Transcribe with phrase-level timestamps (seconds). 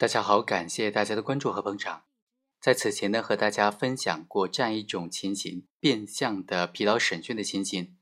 [0.00, 2.04] 大家好，感谢大家的关注和捧场。
[2.58, 7.98] 在此前呢，和大家分享过这样一种情形：变相的疲劳审讯的情形。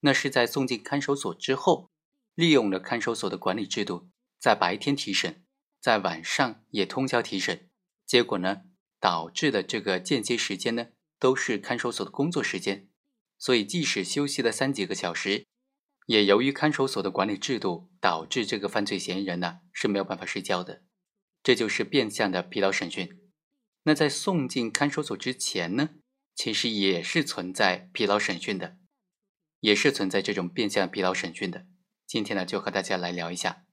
[0.00, 1.88] 那是在送进看守所之后，
[2.34, 5.42] 利用了看守所的管理制度，在白天提审，
[5.80, 7.70] 在晚上也通宵提审。
[8.04, 8.64] 结果呢，
[9.00, 10.88] 导致的这个间接时间呢，
[11.18, 12.90] 都是看守所的工作时间。
[13.38, 15.46] 所以，即使休息了三几个小时，
[16.04, 20.82] 也由于看守所的管理制度，导致这个犯罪嫌疑人呢是没有办法睡觉的。
[21.42, 23.18] 这就是变相的疲劳审讯。
[23.84, 25.90] 那在送进看守所之前呢，
[26.34, 28.76] 其实也是存在疲劳审讯的，
[29.60, 31.66] 也是存在这种变相疲劳审讯的。
[32.06, 33.64] 今天呢，就和大家来聊一下。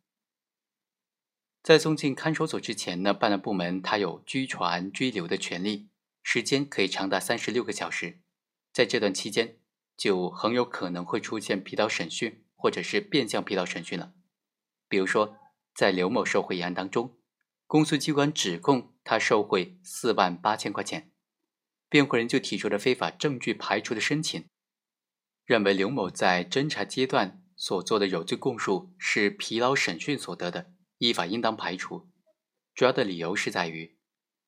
[1.62, 5.90] 在送进看守所之前呢，办案部门它有拘传拘留的权利，
[6.24, 8.22] 时间可以长达三十六个小时。
[8.72, 9.58] 在这段期间，
[9.98, 14.14] 就很有可能会出现疲劳审讯或者是变相疲劳审讯了。
[14.88, 15.38] 比如说，
[15.76, 17.18] 在刘某受贿一案当中。
[17.68, 21.12] 公诉机关指控他受贿四万八千块钱，
[21.90, 24.48] 辩护人就提出了非法证据排除的申请，
[25.44, 32.10] 认为刘某在侦查阶段所做的有罪供述是疲劳审讯所得的，依法应当排除。
[32.74, 33.98] 主要的理由是在于，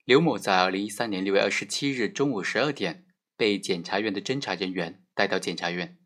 [0.05, 5.99] 刘某在二零一三年六月二十七日中午十二点被检察院的侦查人员带到检察院，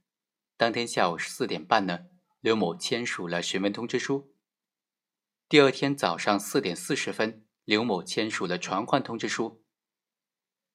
[0.58, 2.06] 当天下午四点半呢，
[2.42, 4.33] 刘某签署了询问通知书。
[5.54, 9.64] 第二天早上四点四十分，刘某签署了传唤通知书。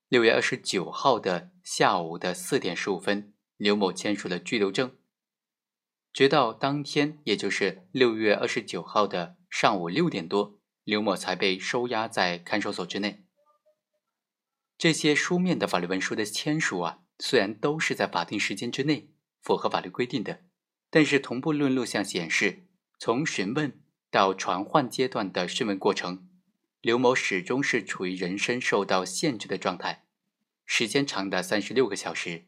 [0.07, 4.97] 六月二十九号的下午的四点十五分，刘某签署了拘留证。
[6.13, 13.25] 直到当天，也就是六月二十九号的上午六点多，刘某才被收押在看守所之内。
[14.77, 19.11] 这些书面的法律文书的签署啊，虽然都是在法定时间之内，
[19.43, 20.45] 符合法律规定的，
[20.89, 22.69] 但是同步论录像显示，
[23.01, 23.83] 从询问。
[24.11, 26.29] 到传唤阶段的讯问过程，
[26.81, 30.07] 刘某始终是处于人身受到限制的状态，
[30.65, 32.47] 时间长达三十六个小时。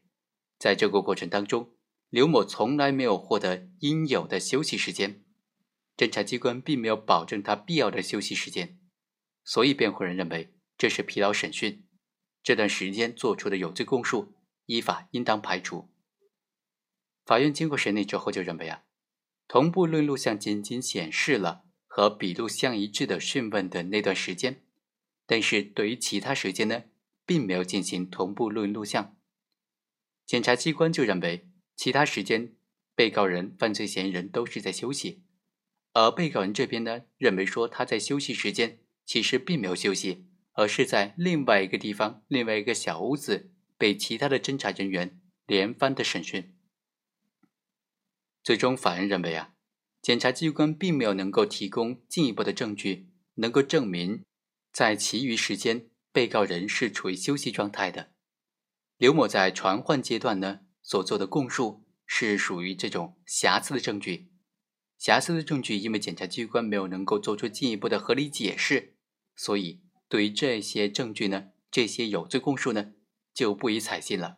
[0.57, 1.75] 在这个过程当中，
[2.09, 5.23] 刘某从来没有获得应有的休息时间，
[5.95, 8.79] 侦查机关并没有保证他必要的休息时间，
[9.43, 11.85] 所以辩护人认为这是疲劳审讯，
[12.41, 14.33] 这段时间做出的有罪供述
[14.65, 15.91] 依法应当排除。
[17.23, 18.83] 法院经过审理之后就认为啊。
[19.51, 24.63] 同步论录像仅仅显示了和笔录相一致的讯问的那段时间，
[25.25, 26.83] 但是对于其他时间呢，
[27.25, 29.17] 并没有进行同步论录像。
[30.25, 32.53] 检察机关就认为，其他时间
[32.95, 35.23] 被告人、犯罪嫌疑人都是在休息，
[35.91, 46.55] 而被告人这边呢，认为说他在休息时间其实并没有休息，而是在另外一个地方、另外一个小屋子被其他的侦查人员连番的审讯。
[48.43, 49.53] 最终，法院认为啊，
[50.01, 54.23] 检察机关并没有能够提供进一步的证据，能够证明
[54.73, 58.11] 在其余时间被告人是处于休息状态的。
[58.97, 64.31] 刘某在传唤阶段呢所做的供述是属于这种瑕疵的证据，
[64.97, 68.95] 瑕疵的证据，因为检察机关没有能够做出进一步的合理解释，
[69.35, 72.93] 所以对于这些证据呢，这些有罪供述呢，
[73.33, 74.37] 就不予采信了。